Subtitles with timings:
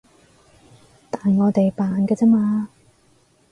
[1.11, 2.69] 但我哋扮㗎咋嘛